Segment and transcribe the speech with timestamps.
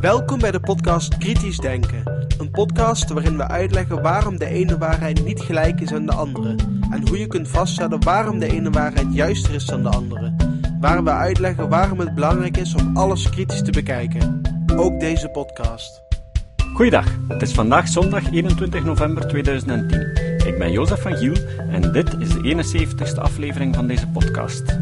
[0.00, 2.26] Welkom bij de podcast Kritisch Denken.
[2.38, 6.54] Een podcast waarin we uitleggen waarom de ene waarheid niet gelijk is aan de andere.
[6.90, 10.34] En hoe je kunt vaststellen waarom de ene waarheid juister is dan de andere.
[10.80, 14.40] Waar we uitleggen waarom het belangrijk is om alles kritisch te bekijken.
[14.76, 16.02] Ook deze podcast.
[16.74, 20.00] Goeiedag, het is vandaag zondag 21 november 2010.
[20.46, 21.36] Ik ben Jozef van Giel
[21.70, 22.64] en dit is de
[23.16, 24.78] 71ste aflevering van deze podcast.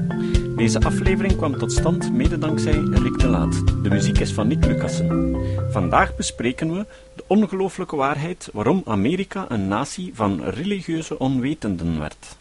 [0.60, 3.82] Deze aflevering kwam tot stand mede dankzij Rick de Laat.
[3.82, 5.36] De muziek is van Nick Lucassen.
[5.70, 12.36] Vandaag bespreken we de ongelooflijke waarheid waarom Amerika een natie van religieuze onwetenden werd.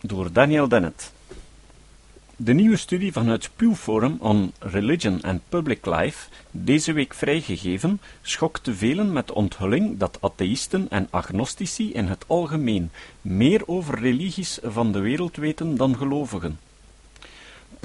[0.00, 1.12] Door Daniel Dennett.
[2.36, 8.00] De nieuwe studie van het Pew Forum on Religion and Public Life, deze week vrijgegeven,
[8.22, 14.58] schokte velen met de onthulling dat atheïsten en agnostici in het algemeen meer over religies
[14.62, 16.65] van de wereld weten dan gelovigen.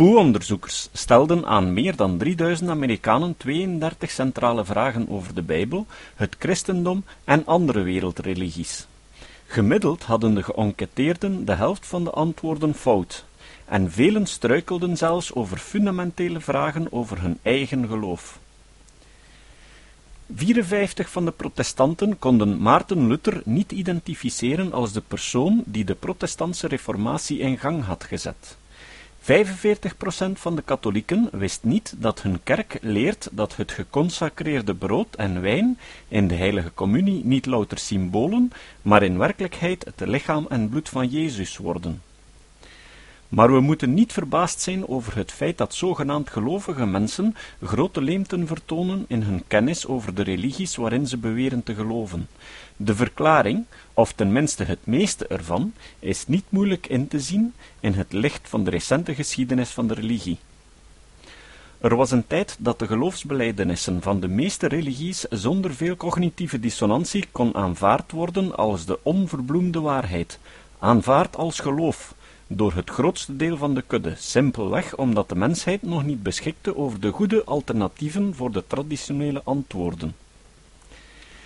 [0.02, 5.86] Pew-onderzoekers stelden aan meer dan 3000 Amerikanen 32 centrale vragen over de Bijbel,
[6.16, 8.88] het christendom en andere wereldreligies.
[9.46, 13.26] Gemiddeld hadden de geënquêteerden de helft van de antwoorden fout,
[13.66, 18.40] en velen struikelden zelfs over fundamentele vragen over hun eigen geloof.
[20.36, 26.68] 54 van de protestanten konden Maarten Luther niet identificeren als de persoon die de protestantse
[26.68, 28.60] reformatie in gang had gezet.
[29.22, 29.24] 45%
[30.34, 35.80] van de katholieken wist niet dat hun kerk leert dat het geconsacreerde brood en wijn
[36.08, 41.08] in de heilige communie niet louter symbolen, maar in werkelijkheid het lichaam en bloed van
[41.08, 42.02] Jezus worden.
[43.32, 48.48] Maar we moeten niet verbaasd zijn over het feit dat zogenaamd gelovige mensen grote leemten
[48.48, 52.28] vertonen in hun kennis over de religies waarin ze beweren te geloven.
[52.78, 58.14] De verklaring, of tenminste het meeste ervan, is niet moeilijk in te zien in het
[58.14, 60.38] licht van de recente geschiedenis van de religie.
[61.80, 67.28] Er was een tijd dat de geloofsbelijdenissen van de meeste religies zonder veel cognitieve dissonantie
[67.32, 70.40] kon aanvaard worden als de onverbloemde waarheid,
[70.80, 72.14] aanvaard als geloof,
[72.56, 77.00] door het grootste deel van de kudde, simpelweg omdat de mensheid nog niet beschikte over
[77.00, 80.16] de goede alternatieven voor de traditionele antwoorden.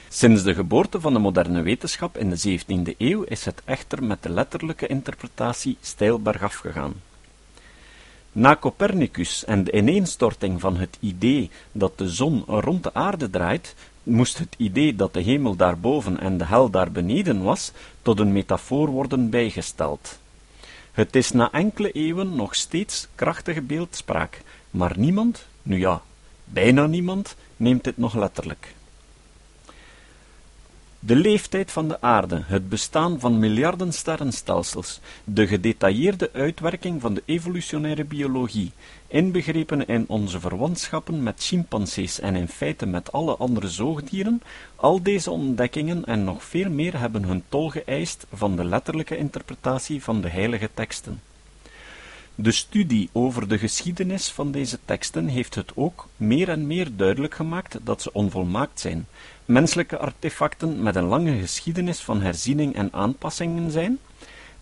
[0.09, 4.23] Sinds de geboorte van de moderne wetenschap in de 17e eeuw is het echter met
[4.23, 6.93] de letterlijke interpretatie steil bergaf gegaan.
[8.31, 13.75] Na Copernicus en de ineenstorting van het idee dat de zon rond de aarde draait,
[14.03, 18.31] moest het idee dat de hemel daarboven en de hel daar beneden was, tot een
[18.31, 20.19] metafoor worden bijgesteld.
[20.95, 24.41] Het is na enkele eeuwen nog steeds krachtige beeldspraak,
[24.71, 26.01] maar niemand, nu ja,
[26.45, 28.75] bijna niemand, neemt dit nog letterlijk.
[31.05, 37.23] De leeftijd van de aarde, het bestaan van miljarden sterrenstelsels, de gedetailleerde uitwerking van de
[37.25, 38.71] evolutionaire biologie,
[39.07, 44.41] inbegrepen in onze verwantschappen met chimpansees en in feite met alle andere zoogdieren,
[44.75, 50.03] al deze ontdekkingen en nog veel meer hebben hun tol geëist van de letterlijke interpretatie
[50.03, 51.21] van de heilige teksten.
[52.37, 57.35] De studie over de geschiedenis van deze teksten heeft het ook meer en meer duidelijk
[57.35, 59.07] gemaakt dat ze onvolmaakt zijn,
[59.45, 63.99] menselijke artefacten met een lange geschiedenis van herziening en aanpassingen zijn,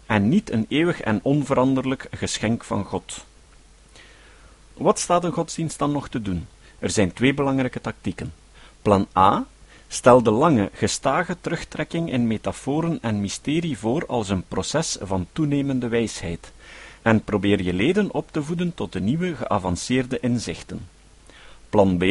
[0.06, 3.26] en niet een eeuwig en onveranderlijk geschenk van God.
[4.74, 6.48] Wat staat een godsdienst dan nog te doen?
[6.80, 8.34] Er zijn twee belangrijke tactieken.
[8.82, 9.46] Plan A
[9.94, 15.88] Stel de lange, gestage terugtrekking in metaforen en mysterie voor als een proces van toenemende
[15.88, 16.52] wijsheid,
[17.02, 20.88] en probeer je leden op te voeden tot de nieuwe geavanceerde inzichten.
[21.70, 22.04] Plan B.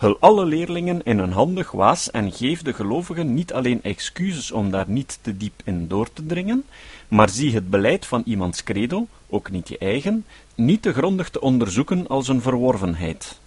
[0.00, 4.70] Hul alle leerlingen in een handig waas en geef de gelovigen niet alleen excuses om
[4.70, 6.64] daar niet te diep in door te dringen,
[7.08, 10.24] maar zie het beleid van iemands credo, ook niet je eigen,
[10.54, 13.40] niet te grondig te onderzoeken als een verworvenheid.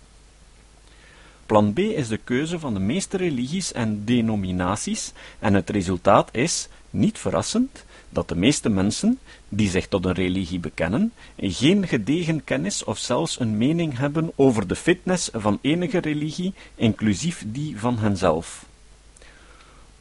[1.46, 6.68] Plan B is de keuze van de meeste religies en denominaties en het resultaat is,
[6.94, 12.84] niet verrassend, dat de meeste mensen, die zich tot een religie bekennen, geen gedegen kennis
[12.84, 18.66] of zelfs een mening hebben over de fitness van enige religie, inclusief die van henzelf.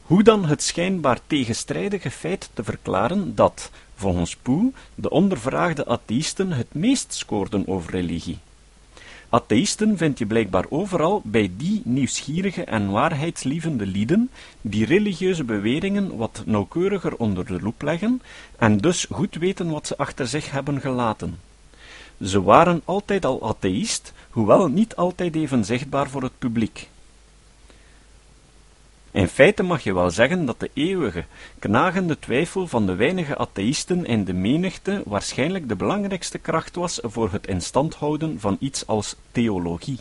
[0.01, 6.73] Hoe dan het schijnbaar tegenstrijdige feit te verklaren dat, volgens Poe, de ondervraagde atheïsten het
[6.73, 8.37] meest scoorden over religie?
[9.33, 14.29] Atheïsten vind je blijkbaar overal bij die nieuwsgierige en waarheidslievende lieden,
[14.61, 18.21] die religieuze beweringen wat nauwkeuriger onder de loep leggen,
[18.57, 21.39] en dus goed weten wat ze achter zich hebben gelaten.
[22.21, 26.89] Ze waren altijd al atheïst, hoewel niet altijd even zichtbaar voor het publiek.
[29.13, 31.25] In feite mag je wel zeggen dat de eeuwige,
[31.59, 37.31] knagende twijfel van de weinige atheïsten in de menigte waarschijnlijk de belangrijkste kracht was voor
[37.31, 39.99] het in stand houden van iets als theologie.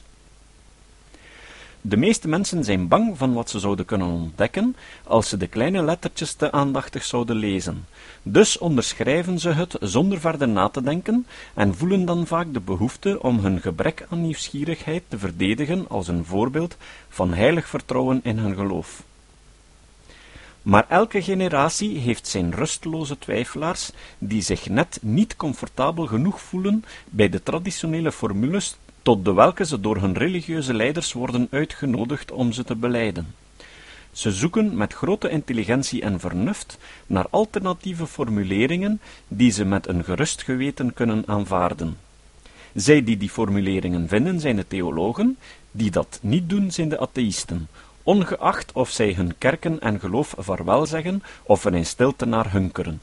[1.84, 5.82] De meeste mensen zijn bang van wat ze zouden kunnen ontdekken als ze de kleine
[5.82, 7.87] lettertjes te aandachtig zouden lezen.
[8.23, 13.23] Dus onderschrijven ze het zonder verder na te denken en voelen dan vaak de behoefte
[13.23, 16.76] om hun gebrek aan nieuwsgierigheid te verdedigen als een voorbeeld
[17.08, 19.02] van heilig vertrouwen in hun geloof.
[20.62, 27.29] Maar elke generatie heeft zijn rusteloze twijfelaars die zich net niet comfortabel genoeg voelen bij
[27.29, 32.64] de traditionele formules tot de welke ze door hun religieuze leiders worden uitgenodigd om ze
[32.64, 33.34] te beleiden.
[34.12, 40.43] Ze zoeken met grote intelligentie en vernuft naar alternatieve formuleringen die ze met een gerust
[40.43, 41.96] geweten kunnen aanvaarden.
[42.75, 45.38] Zij die die formuleringen vinden zijn de theologen,
[45.70, 47.69] die dat niet doen zijn de atheïsten,
[48.02, 53.00] ongeacht of zij hun kerken en geloof vaarwel zeggen of er in stilte naar hunkeren.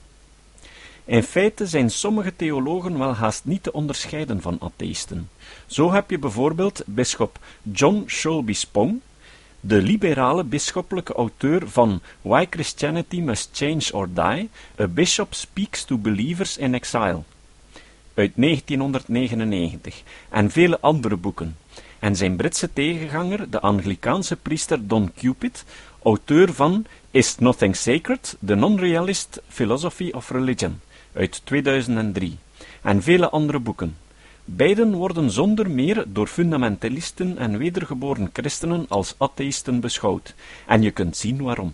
[1.10, 5.30] In feite zijn sommige theologen wel haast niet te onderscheiden van atheïsten.
[5.66, 7.40] Zo heb je bijvoorbeeld bisschop
[7.72, 9.00] John Shelby Spong,
[9.60, 15.98] de liberale bisschoppelijke auteur van Why Christianity Must Change or Die, A Bishop Speaks to
[15.98, 17.22] Believers in Exile,
[18.14, 21.58] uit 1999, en vele andere boeken,
[22.00, 25.66] en zijn Britse tegenganger, de Anglikaanse priester Don Cupid,
[26.04, 28.38] auteur van Is Nothing Sacred?
[28.46, 30.80] The Non-Realist Philosophy of Religion,
[31.14, 32.38] uit 2003,
[32.82, 33.96] en vele andere boeken.
[34.46, 40.36] Beiden worden zonder meer door fundamentalisten en wedergeboren christenen als atheïsten beschouwd,
[40.66, 41.74] en je kunt zien waarom.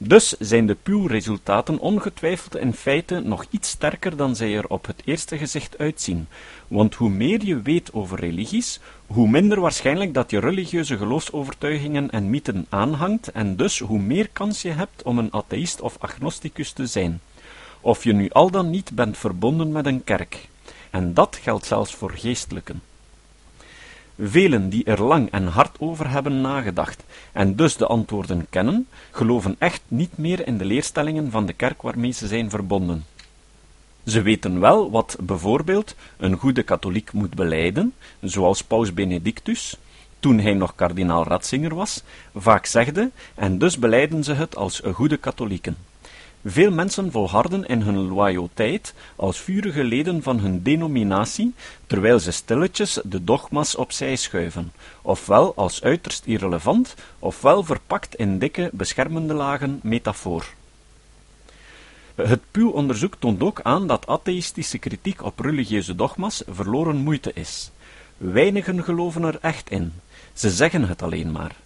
[0.00, 5.02] Dus zijn de Pew-resultaten ongetwijfeld in feite nog iets sterker dan zij er op het
[5.04, 6.26] eerste gezicht uitzien,
[6.68, 12.30] want hoe meer je weet over religies, hoe minder waarschijnlijk dat je religieuze geloofsovertuigingen en
[12.30, 16.86] mythen aanhangt, en dus hoe meer kans je hebt om een atheïst of agnosticus te
[16.86, 17.20] zijn,
[17.80, 20.48] of je nu al dan niet bent verbonden met een kerk.
[20.90, 22.82] En dat geldt zelfs voor geestelijken.
[24.20, 29.56] Velen die er lang en hard over hebben nagedacht en dus de antwoorden kennen, geloven
[29.58, 33.04] echt niet meer in de leerstellingen van de kerk waarmee ze zijn verbonden.
[34.04, 39.76] Ze weten wel wat bijvoorbeeld een goede katholiek moet beleiden, zoals Paus Benedictus,
[40.20, 42.02] toen hij nog kardinaal Ratzinger was,
[42.34, 45.76] vaak zegde, en dus beleiden ze het als goede katholieken.
[46.44, 51.54] Veel mensen volharden in hun loyaliteit als vurige leden van hun denominatie,
[51.86, 58.70] terwijl ze stilletjes de dogma's opzij schuiven, ofwel als uiterst irrelevant, ofwel verpakt in dikke,
[58.72, 60.44] beschermende lagen metafoor.
[62.14, 67.70] Het Pew-onderzoek toont ook aan dat atheïstische kritiek op religieuze dogma's verloren moeite is.
[68.16, 69.92] Weinigen geloven er echt in,
[70.32, 71.56] ze zeggen het alleen maar.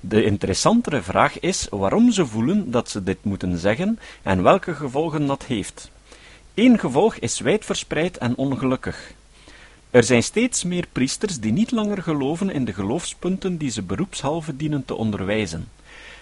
[0.00, 5.26] De interessantere vraag is waarom ze voelen dat ze dit moeten zeggen en welke gevolgen
[5.26, 5.90] dat heeft.
[6.54, 9.12] Eén gevolg is wijdverspreid en ongelukkig.
[9.90, 14.56] Er zijn steeds meer priesters die niet langer geloven in de geloofspunten die ze beroepshalve
[14.56, 15.68] dienen te onderwijzen,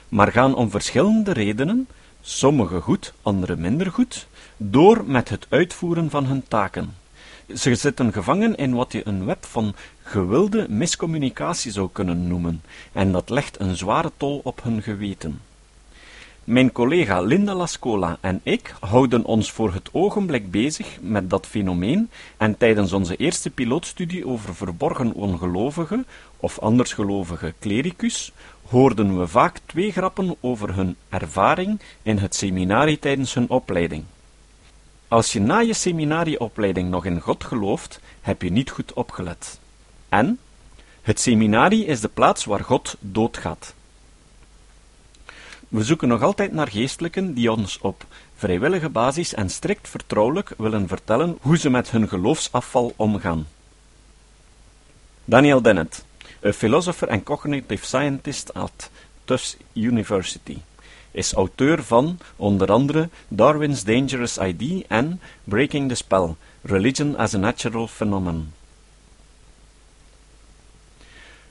[0.08, 1.88] maar gaan om verschillende redenen,
[2.20, 4.26] sommige goed, andere minder goed,
[4.56, 6.94] door met het uitvoeren van hun taken.
[7.55, 9.75] Ze zitten gevangen in wat je een web van
[10.08, 12.62] gewilde miscommunicatie zou kunnen noemen,
[12.93, 15.41] en dat legt een zware tol op hun geweten.
[16.44, 22.11] Mijn collega Linda Lascola en ik houden ons voor het ogenblik bezig met dat fenomeen
[22.37, 28.33] en tijdens onze eerste pilootstudie over verborgen ongelovigen of andersgelovige clericus
[28.69, 34.04] hoorden we vaak twee grappen over hun ervaring in het seminarie tijdens hun opleiding.
[35.09, 39.59] Als je na je seminarieopleiding nog in God gelooft, heb je niet goed opgelet.
[40.16, 40.38] En
[41.02, 43.75] het seminarie is de plaats waar God doodgaat.
[45.68, 48.04] We zoeken nog altijd naar geestelijken die ons op
[48.37, 53.46] vrijwillige basis en strikt vertrouwelijk willen vertellen hoe ze met hun geloofsafval omgaan.
[55.25, 56.04] Daniel Dennett,
[56.44, 58.90] a philosopher and cognitive scientist at
[59.25, 60.58] Tufts University
[61.11, 67.38] is auteur van onder andere Darwin's Dangerous ID en Breaking the Spell: Religion as a
[67.38, 68.55] Natural Phenomenon.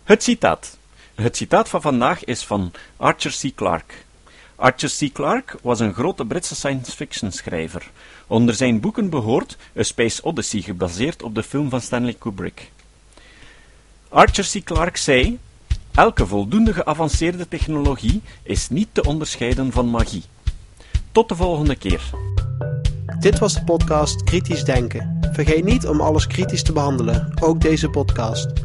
[0.06, 0.78] Het citaat.
[1.16, 3.56] Het citaat van vandaag is van Arthur C.
[3.56, 3.94] Clarke.
[4.56, 5.14] Arthur C.
[5.14, 7.92] Clarke was een grote Britse science fiction schrijver.
[8.28, 12.72] Onder zijn boeken behoort A Space Odyssey, gebaseerd op de film van Stanley Kubrick.
[14.10, 14.64] Arthur C.
[14.64, 15.40] Clarke zei:
[15.92, 20.24] Elke voldoende geavanceerde technologie is niet te onderscheiden van magie.
[21.12, 22.02] Tot de volgende keer.
[23.20, 25.20] Dit was de podcast Kritisch Denken.
[25.32, 28.65] Vergeet niet om alles kritisch te behandelen, ook deze podcast.